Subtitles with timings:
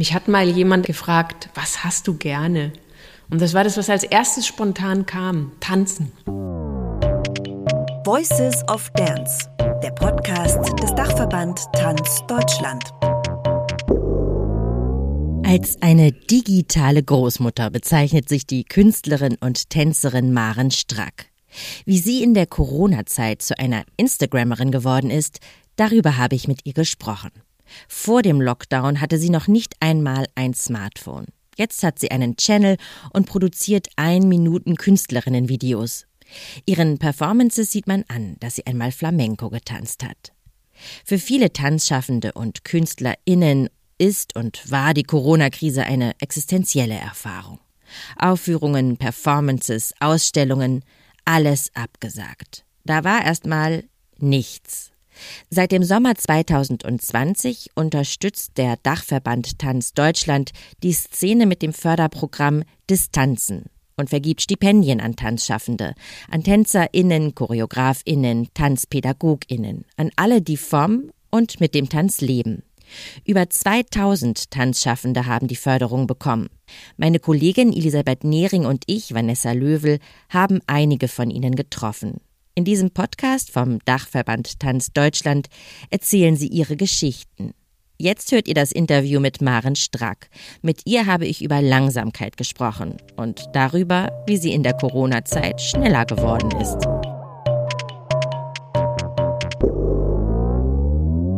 [0.00, 2.72] Mich hat mal jemand gefragt, was hast du gerne?
[3.28, 6.10] Und das war das, was als erstes spontan kam, tanzen.
[8.06, 9.46] Voices of Dance,
[9.82, 12.82] der Podcast des Dachverband Tanz Deutschland.
[15.46, 21.26] Als eine digitale Großmutter bezeichnet sich die Künstlerin und Tänzerin Maren Strack.
[21.84, 25.40] Wie sie in der Corona-Zeit zu einer Instagrammerin geworden ist,
[25.76, 27.32] darüber habe ich mit ihr gesprochen.
[27.88, 31.26] Vor dem Lockdown hatte sie noch nicht einmal ein Smartphone.
[31.56, 32.76] Jetzt hat sie einen Channel
[33.12, 36.06] und produziert ein Minuten Künstlerinnenvideos.
[36.64, 40.32] Ihren Performances sieht man an, dass sie einmal Flamenco getanzt hat.
[41.04, 43.68] Für viele Tanzschaffende und KünstlerInnen
[43.98, 47.60] ist und war die Corona-Krise eine existenzielle Erfahrung.
[48.16, 50.84] Aufführungen, Performances, Ausstellungen,
[51.24, 52.64] alles abgesagt.
[52.84, 53.84] Da war erstmal
[54.18, 54.89] nichts.
[55.50, 60.50] Seit dem Sommer 2020 unterstützt der Dachverband Tanz Deutschland
[60.82, 65.94] die Szene mit dem Förderprogramm Distanzen und vergibt Stipendien an Tanzschaffende,
[66.30, 72.62] an TänzerInnen, ChoreografInnen, TanzpädagogInnen, an alle, die vom und mit dem Tanz leben.
[73.24, 76.48] Über 2000 Tanzschaffende haben die Förderung bekommen.
[76.96, 82.20] Meine Kollegin Elisabeth Nehring und ich, Vanessa Löwel, haben einige von ihnen getroffen.
[82.60, 85.48] In diesem Podcast vom Dachverband Tanz Deutschland
[85.88, 87.54] erzählen sie ihre Geschichten.
[87.96, 90.28] Jetzt hört ihr das Interview mit Maren Strack.
[90.60, 96.04] Mit ihr habe ich über Langsamkeit gesprochen und darüber, wie sie in der Corona-Zeit schneller
[96.04, 96.86] geworden ist.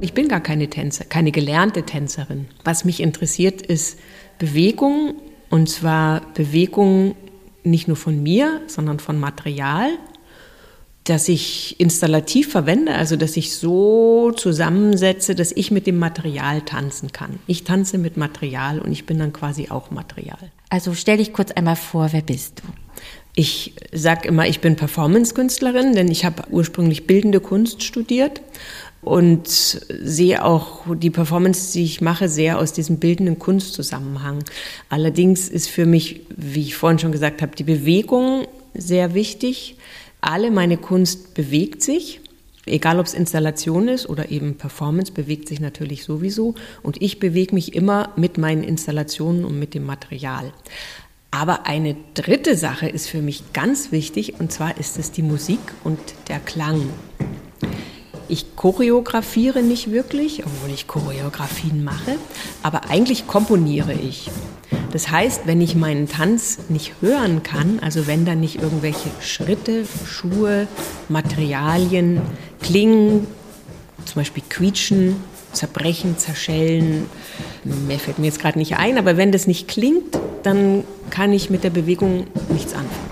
[0.04, 2.48] Ich bin gar keine Tänzer, keine gelernte Tänzerin.
[2.64, 3.96] Was mich interessiert, ist
[4.40, 5.14] Bewegung
[5.50, 7.14] und zwar Bewegung
[7.62, 9.88] nicht nur von mir, sondern von Material
[11.04, 17.10] dass ich installativ verwende, also dass ich so zusammensetze, dass ich mit dem Material tanzen
[17.10, 17.40] kann.
[17.46, 20.38] Ich tanze mit Material und ich bin dann quasi auch Material.
[20.68, 22.68] Also stell dich kurz einmal vor, wer bist du?
[23.34, 28.42] Ich sage immer, ich bin Performance-Künstlerin, denn ich habe ursprünglich bildende Kunst studiert
[29.00, 34.44] und sehe auch die Performance, die ich mache, sehr aus diesem bildenden Kunstzusammenhang.
[34.88, 39.76] Allerdings ist für mich, wie ich vorhin schon gesagt habe, die Bewegung sehr wichtig
[40.22, 42.20] alle meine Kunst bewegt sich.
[42.64, 46.54] Egal ob es Installation ist oder eben Performance, bewegt sich natürlich sowieso.
[46.82, 50.52] Und ich bewege mich immer mit meinen Installationen und mit dem Material.
[51.32, 55.60] Aber eine dritte Sache ist für mich ganz wichtig und zwar ist es die Musik
[55.82, 56.88] und der Klang.
[58.28, 62.16] Ich choreografiere nicht wirklich, obwohl ich Choreografien mache,
[62.62, 64.30] aber eigentlich komponiere ich.
[64.92, 69.84] Das heißt, wenn ich meinen Tanz nicht hören kann, also wenn da nicht irgendwelche Schritte,
[70.06, 70.68] Schuhe,
[71.08, 72.20] Materialien,
[72.60, 73.26] Klingen,
[74.04, 75.16] zum Beispiel quietschen,
[75.52, 77.06] zerbrechen, zerschellen,
[77.64, 81.50] mehr fällt mir jetzt gerade nicht ein, aber wenn das nicht klingt, dann kann ich
[81.50, 83.11] mit der Bewegung nichts anfangen.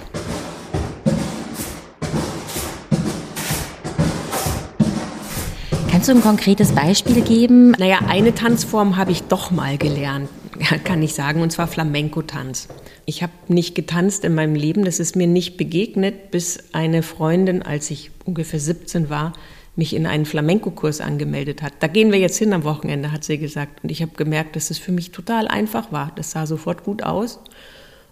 [6.01, 7.73] Kannst du ein konkretes Beispiel geben?
[7.73, 10.31] Naja, eine Tanzform habe ich doch mal gelernt
[10.85, 12.69] kann ich sagen, und zwar Flamenco-Tanz.
[13.05, 17.63] Ich habe nicht getanzt in meinem Leben, das ist mir nicht begegnet, bis eine Freundin,
[17.63, 19.35] als ich ungefähr 17 war,
[19.77, 21.75] mich in einen Flamenco-Kurs angemeldet hat.
[21.81, 23.85] Da gehen wir jetzt hin am Wochenende, hat sie gesagt.
[23.85, 26.13] Und ich habe gemerkt, dass es für mich total einfach war.
[26.17, 27.41] Das sah sofort gut aus.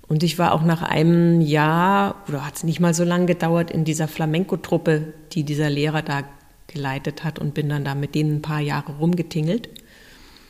[0.08, 3.70] Und ich war auch nach einem Jahr, oder hat es nicht mal so lange gedauert,
[3.70, 6.24] in dieser Flamenco-Truppe, die dieser Lehrer da
[6.68, 9.68] geleitet hat und bin dann da mit denen ein paar Jahre rumgetingelt.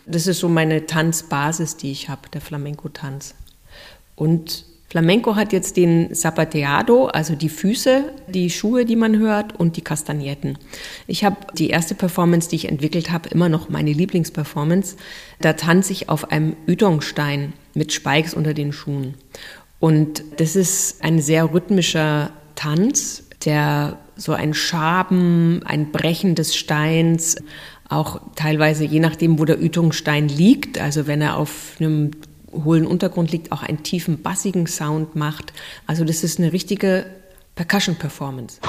[0.06, 3.34] Das ist so meine Tanzbasis, die ich habe, der Flamenco-Tanz.
[4.16, 9.76] Und Flamenco hat jetzt den Zapateado, also die Füße, die Schuhe, die man hört und
[9.76, 10.56] die Kastagnetten.
[11.06, 14.96] Ich habe die erste Performance, die ich entwickelt habe, immer noch meine Lieblingsperformance.
[15.40, 19.14] Da tanze ich auf einem Üdongstein mit Spikes unter den Schuhen.
[19.78, 27.36] Und das ist ein sehr rhythmischer Tanz, der so ein Schaben, ein Brechen des Steins,
[27.88, 32.10] auch teilweise je nachdem, wo der Ütungsstein liegt, also wenn er auf einem
[32.52, 35.52] hohlen Untergrund liegt, auch einen tiefen bassigen Sound macht.
[35.86, 37.06] Also das ist eine richtige
[37.54, 38.60] Percussion-Performance.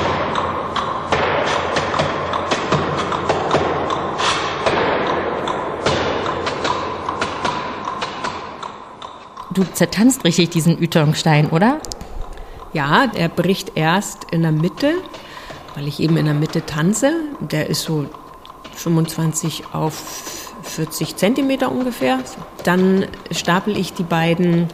[9.51, 11.81] Du zertanzt richtig diesen Ütongstein, oder?
[12.71, 14.93] Ja, er bricht erst in der Mitte,
[15.79, 17.13] weil ich eben in der Mitte tanze.
[17.39, 18.05] Der ist so
[18.75, 19.93] 25 auf
[20.63, 22.19] 40 Zentimeter ungefähr.
[22.65, 24.67] Dann stapel ich die beiden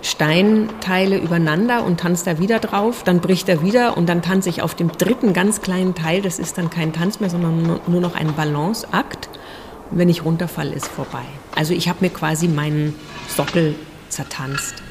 [0.00, 3.02] Steinteile übereinander und tanze da wieder drauf.
[3.02, 6.22] Dann bricht er wieder und dann tanze ich auf dem dritten ganz kleinen Teil.
[6.22, 9.28] Das ist dann kein Tanz mehr, sondern nur noch ein Balanceakt.
[9.90, 11.24] Wenn ich runterfalle, ist vorbei.
[11.56, 12.94] Also ich habe mir quasi meinen
[13.26, 13.74] Sockel
[14.08, 14.84] zertanzt.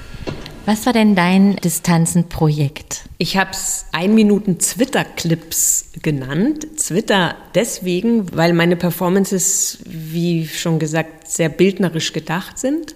[0.68, 3.04] Was war denn dein Distanzenprojekt?
[3.18, 6.68] Ich habe es ein Minuten Twitter-Clips genannt.
[6.76, 12.96] Twitter deswegen, weil meine Performances, wie schon gesagt, sehr bildnerisch gedacht sind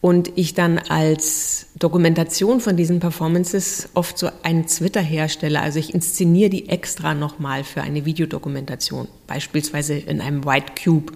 [0.00, 5.60] und ich dann als Dokumentation von diesen Performances oft so einen Twitter herstelle.
[5.60, 11.12] Also ich inszeniere die extra nochmal für eine Videodokumentation, beispielsweise in einem White Cube.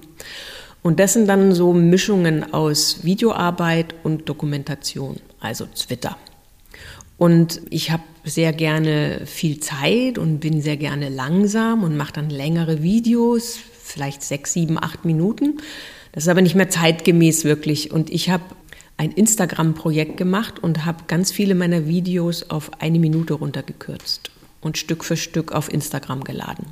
[0.83, 6.17] Und das sind dann so Mischungen aus Videoarbeit und Dokumentation, also Twitter.
[7.17, 12.31] Und ich habe sehr gerne viel Zeit und bin sehr gerne langsam und mache dann
[12.31, 15.59] längere Videos, vielleicht sechs, sieben, acht Minuten.
[16.13, 17.93] Das ist aber nicht mehr zeitgemäß wirklich.
[17.93, 18.45] Und ich habe
[18.97, 24.31] ein Instagram-Projekt gemacht und habe ganz viele meiner Videos auf eine Minute runtergekürzt
[24.61, 26.67] und Stück für Stück auf Instagram geladen.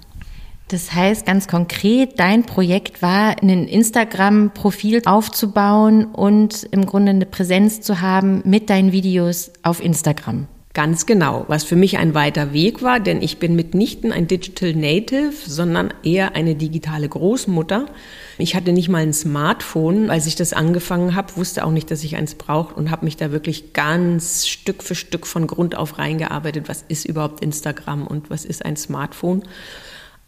[0.69, 7.83] Das heißt ganz konkret, dein Projekt war, ein Instagram-Profil aufzubauen und im Grunde eine Präsenz
[7.83, 10.47] zu haben mit deinen Videos auf Instagram.
[10.75, 14.73] Ganz genau, was für mich ein weiter Weg war, denn ich bin mitnichten ein Digital
[14.73, 17.85] Native, sondern eher eine digitale Großmutter.
[18.39, 22.03] Ich hatte nicht mal ein Smartphone, als ich das angefangen habe, wusste auch nicht, dass
[22.05, 25.99] ich eins brauche und habe mich da wirklich ganz Stück für Stück von Grund auf
[25.99, 26.71] reingearbeitet.
[26.71, 29.43] Was ist überhaupt Instagram und was ist ein Smartphone?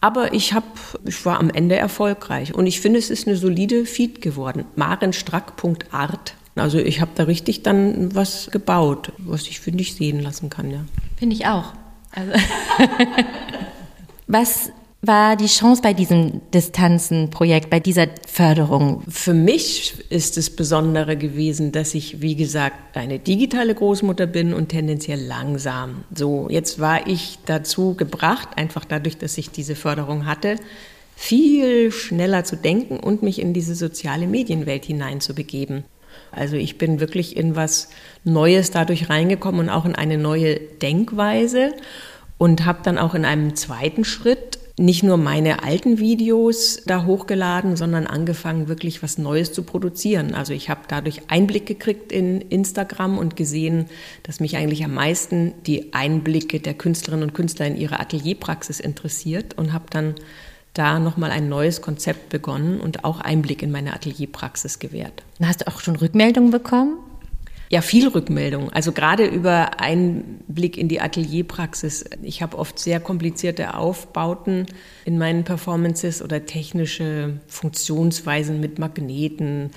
[0.04, 0.64] Aber ich, hab,
[1.06, 4.66] ich war am Ende erfolgreich und ich finde, es ist eine solide Feed geworden.
[4.76, 6.34] marenstrack.art.
[6.56, 10.70] Also ich habe da richtig dann was gebaut, was ich, finde ich, sehen lassen kann.
[10.70, 10.84] Ja.
[11.16, 11.72] Finde ich auch.
[12.10, 12.32] Also
[14.26, 14.72] was
[15.06, 19.02] war die Chance bei diesem Distanzenprojekt, bei dieser Förderung?
[19.08, 24.68] Für mich ist es Besondere gewesen, dass ich, wie gesagt, eine digitale Großmutter bin und
[24.68, 26.04] tendenziell langsam.
[26.14, 30.56] So, jetzt war ich dazu gebracht, einfach dadurch, dass ich diese Förderung hatte,
[31.16, 35.84] viel schneller zu denken und mich in diese soziale Medienwelt hineinzubegeben.
[36.30, 37.88] Also ich bin wirklich in was
[38.24, 41.72] Neues dadurch reingekommen und auch in eine neue Denkweise
[42.38, 47.76] und habe dann auch in einem zweiten Schritt nicht nur meine alten Videos da hochgeladen,
[47.76, 50.34] sondern angefangen, wirklich was Neues zu produzieren.
[50.34, 53.86] Also ich habe dadurch Einblick gekriegt in Instagram und gesehen,
[54.24, 59.56] dass mich eigentlich am meisten die Einblicke der Künstlerinnen und Künstler in ihre Atelierpraxis interessiert
[59.56, 60.16] und habe dann
[60.72, 65.22] da nochmal ein neues Konzept begonnen und auch Einblick in meine Atelierpraxis gewährt.
[65.40, 66.98] Hast du auch schon Rückmeldungen bekommen?
[67.74, 68.72] Ja, viel Rückmeldung.
[68.72, 72.04] Also gerade über Einblick in die Atelierpraxis.
[72.22, 74.66] Ich habe oft sehr komplizierte Aufbauten
[75.04, 79.72] in meinen Performances oder technische Funktionsweisen mit Magneten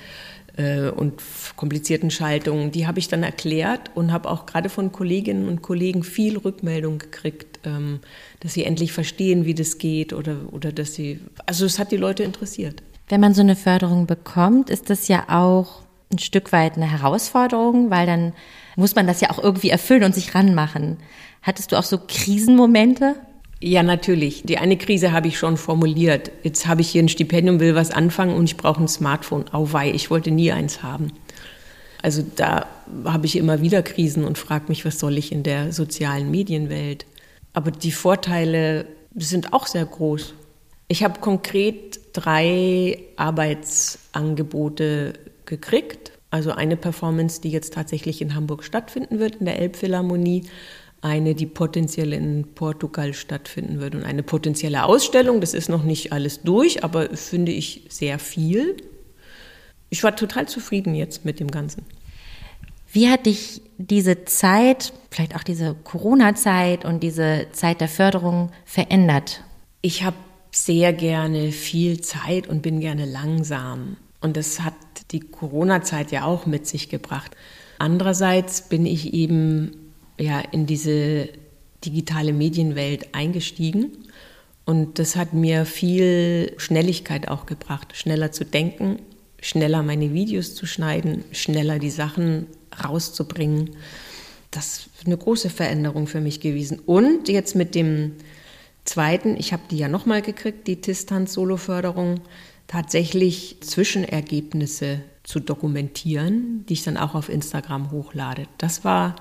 [0.56, 1.20] äh, und
[1.56, 2.70] komplizierten Schaltungen.
[2.70, 6.98] Die habe ich dann erklärt und habe auch gerade von Kolleginnen und Kollegen viel Rückmeldung
[6.98, 7.98] gekriegt, ähm,
[8.38, 11.96] dass sie endlich verstehen, wie das geht oder, oder dass sie, also es hat die
[11.96, 12.80] Leute interessiert.
[13.08, 17.90] Wenn man so eine Förderung bekommt, ist das ja auch ein Stück weit eine Herausforderung,
[17.90, 18.32] weil dann
[18.76, 20.98] muss man das ja auch irgendwie erfüllen und sich ranmachen.
[21.42, 23.16] Hattest du auch so Krisenmomente?
[23.60, 24.44] Ja, natürlich.
[24.44, 26.30] Die eine Krise habe ich schon formuliert.
[26.44, 29.52] Jetzt habe ich hier ein Stipendium, will was anfangen und ich brauche ein Smartphone.
[29.52, 31.12] Auweih, ich wollte nie eins haben.
[32.00, 32.66] Also da
[33.04, 37.06] habe ich immer wieder Krisen und frage mich, was soll ich in der sozialen Medienwelt?
[37.52, 40.34] Aber die Vorteile sind auch sehr groß.
[40.86, 45.14] Ich habe konkret drei Arbeitsangebote
[45.48, 46.12] gekriegt.
[46.30, 50.44] Also eine Performance, die jetzt tatsächlich in Hamburg stattfinden wird, in der Elbphilharmonie.
[51.00, 55.40] Eine, die potenziell in Portugal stattfinden wird und eine potenzielle Ausstellung.
[55.40, 58.76] Das ist noch nicht alles durch, aber finde ich sehr viel.
[59.90, 61.84] Ich war total zufrieden jetzt mit dem Ganzen.
[62.90, 69.44] Wie hat dich diese Zeit, vielleicht auch diese Corona-Zeit und diese Zeit der Förderung verändert?
[69.82, 70.16] Ich habe
[70.50, 73.98] sehr gerne viel Zeit und bin gerne langsam.
[74.20, 74.74] Und das hat
[75.10, 77.36] die Corona-Zeit ja auch mit sich gebracht.
[77.78, 81.28] Andererseits bin ich eben ja in diese
[81.84, 83.92] digitale Medienwelt eingestiegen
[84.68, 88.98] und das hat mir viel Schnelligkeit auch gebracht, schneller zu denken,
[89.40, 92.48] schneller meine Videos zu schneiden, schneller die Sachen
[92.84, 93.70] rauszubringen.
[94.50, 96.80] Das ist eine große Veränderung für mich gewesen.
[96.84, 98.16] Und jetzt mit dem
[98.84, 102.20] zweiten, ich habe die ja nochmal gekriegt, die Distanz-Solo-Förderung,
[102.68, 108.44] tatsächlich Zwischenergebnisse zu dokumentieren, die ich dann auch auf Instagram hochlade.
[108.58, 109.16] Das war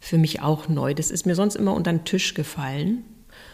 [0.00, 0.94] für mich auch neu.
[0.94, 3.04] Das ist mir sonst immer unter den Tisch gefallen.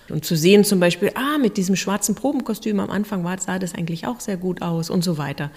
[0.09, 3.75] Und zu sehen zum Beispiel, ah, mit diesem schwarzen Probenkostüm am Anfang war, sah das
[3.75, 5.51] eigentlich auch sehr gut aus und so weiter.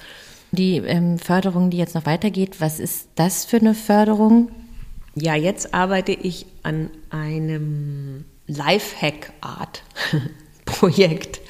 [0.52, 4.52] Die ähm, Förderung, die jetzt noch weitergeht, was ist das für eine Förderung?
[5.16, 11.42] Ja, jetzt arbeite ich an einem Lifehack-Art-Projekt.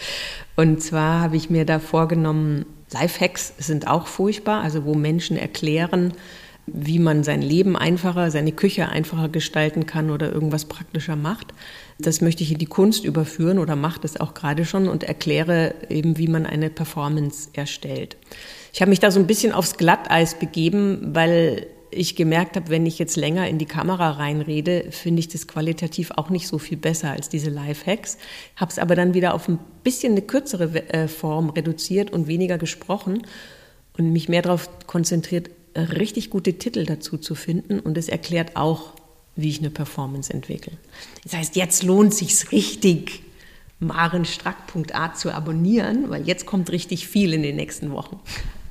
[0.55, 6.13] Und zwar habe ich mir da vorgenommen, Lifehacks sind auch furchtbar, also wo Menschen erklären,
[6.67, 11.53] wie man sein Leben einfacher, seine Küche einfacher gestalten kann oder irgendwas praktischer macht.
[11.99, 15.75] Das möchte ich in die Kunst überführen oder mache das auch gerade schon und erkläre
[15.89, 18.17] eben, wie man eine Performance erstellt.
[18.73, 22.85] Ich habe mich da so ein bisschen aufs Glatteis begeben, weil ich gemerkt habe, wenn
[22.85, 26.77] ich jetzt länger in die Kamera reinrede, finde ich das qualitativ auch nicht so viel
[26.77, 28.17] besser als diese Live-Hacks.
[28.55, 32.57] Habe es aber dann wieder auf ein bisschen eine kürzere äh, Form reduziert und weniger
[32.57, 33.23] gesprochen
[33.97, 37.79] und mich mehr darauf konzentriert, richtig gute Titel dazu zu finden.
[37.79, 38.93] Und es erklärt auch,
[39.35, 40.73] wie ich eine Performance entwickle.
[41.23, 43.23] Das heißt, jetzt lohnt sich's richtig,
[43.79, 48.19] marenstrack.a zu abonnieren, weil jetzt kommt richtig viel in den nächsten Wochen.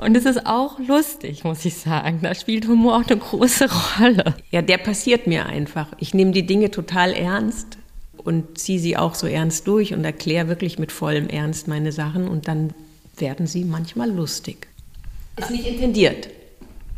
[0.04, 2.18] Und es ist auch lustig, muss ich sagen.
[2.20, 3.68] Da spielt Humor auch eine große
[3.98, 4.34] Rolle.
[4.50, 5.88] Ja, der passiert mir einfach.
[5.98, 7.78] Ich nehme die Dinge total ernst
[8.18, 12.28] und ziehe sie auch so ernst durch und erkläre wirklich mit vollem Ernst meine Sachen
[12.28, 12.74] und dann
[13.16, 14.66] werden sie manchmal lustig.
[15.38, 16.28] Ist nicht intendiert.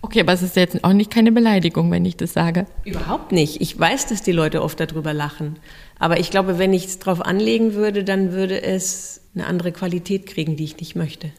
[0.03, 2.67] Okay, aber es ist jetzt auch nicht keine Beleidigung, wenn ich das sage.
[2.85, 3.61] Überhaupt nicht.
[3.61, 5.61] Ich weiß, dass die Leute oft darüber lachen.
[6.01, 10.27] Aber ich glaube, wenn ich es drauf anlegen würde, dann würde es eine andere Qualität
[10.27, 11.31] kriegen, die ich nicht möchte.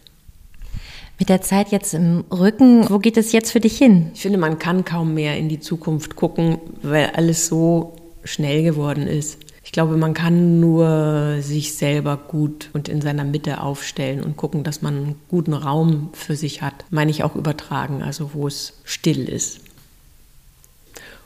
[1.19, 4.11] Mit der Zeit jetzt im Rücken, wo geht es jetzt für dich hin?
[4.13, 9.07] Ich finde, man kann kaum mehr in die Zukunft gucken, weil alles so schnell geworden
[9.07, 9.39] ist.
[9.63, 14.63] Ich glaube, man kann nur sich selber gut und in seiner Mitte aufstellen und gucken,
[14.63, 16.85] dass man einen guten Raum für sich hat.
[16.91, 19.61] Meine ich auch übertragen, also wo es still ist.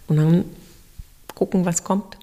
[0.08, 0.46] Und dann
[1.36, 2.18] gucken, was kommt.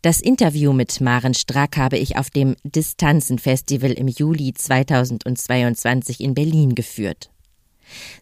[0.00, 6.76] Das Interview mit Maren Strack habe ich auf dem Distanzen-Festival im Juli 2022 in Berlin
[6.76, 7.30] geführt.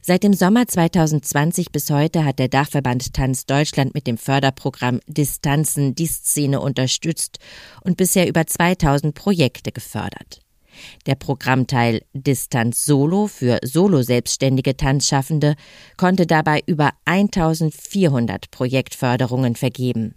[0.01, 5.95] Seit dem Sommer 2020 bis heute hat der Dachverband Tanz Deutschland mit dem Förderprogramm Distanzen
[5.95, 7.41] die Szene unterstützt
[7.83, 10.41] und bisher über 2000 Projekte gefördert.
[11.05, 15.57] Der Programmteil Distanz Solo für solo-selbstständige Tanzschaffende
[15.99, 20.15] konnte dabei über 1400 Projektförderungen vergeben.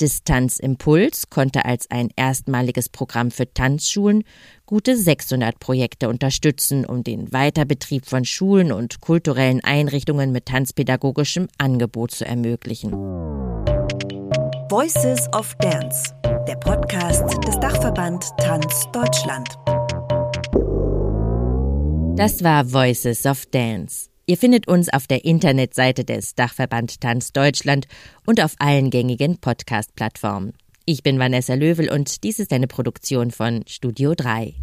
[0.00, 4.24] Distanz Impuls konnte als ein erstmaliges Programm für Tanzschulen
[4.64, 12.12] gute 600 Projekte unterstützen, um den Weiterbetrieb von Schulen und kulturellen Einrichtungen mit tanzpädagogischem Angebot
[12.12, 12.92] zu ermöglichen.
[14.70, 16.14] Voices of Dance,
[16.46, 19.48] der Podcast des Dachverband Tanz Deutschland.
[22.16, 24.09] Das war Voices of Dance.
[24.30, 27.88] Ihr findet uns auf der Internetseite des Dachverband Tanz Deutschland
[28.24, 30.52] und auf allen gängigen Podcast-Plattformen.
[30.86, 34.54] Ich bin Vanessa Löwel und dies ist eine Produktion von Studio 3.